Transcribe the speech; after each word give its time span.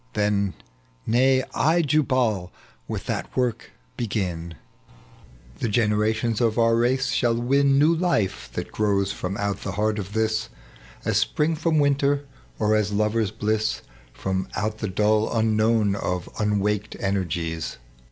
19 0.15 0.33
Tlien— 0.33 0.53
Nay, 1.13 1.43
I 1.53 1.83
Jubal 1.83 2.51
will 2.87 2.99
that 3.05 3.37
work 3.37 3.69
begiu 3.99 4.53
I 4.53 4.55
The 5.59 5.69
generations 5.69 6.41
of 6.41 6.57
our 6.57 6.75
race 6.75 7.11
shall 7.11 7.35
win 7.35 7.77
New 7.77 7.93
life, 7.93 8.49
that 8.53 8.71
grows 8.71 9.11
from 9.11 9.37
out 9.37 9.61
the 9.61 9.73
heart 9.73 9.99
of 9.99 10.13
this, 10.13 10.49
Aa 11.05 11.09
apxing 11.09 11.55
from 11.55 11.77
winter, 11.77 12.25
or 12.57 12.73
as 12.75 12.91
lovers' 12.91 13.29
bliss 13.29 13.83
From 14.11 14.47
out 14.55 14.79
the 14.79 14.89
dull 14.89 15.31
unknown 15.37 15.95
of 15.95 16.27
unwaked 16.39 16.95
energies." 16.99 17.77